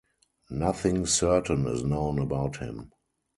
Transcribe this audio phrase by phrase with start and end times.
[0.49, 2.89] Nothing certain is known about him.